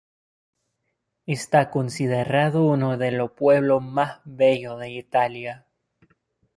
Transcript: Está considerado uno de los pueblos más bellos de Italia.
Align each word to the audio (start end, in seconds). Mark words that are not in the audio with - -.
Está 1.27 1.69
considerado 1.69 2.63
uno 2.65 2.97
de 2.97 3.11
los 3.11 3.33
pueblos 3.33 3.83
más 3.83 4.19
bellos 4.25 4.79
de 4.79 4.89
Italia. 4.89 5.67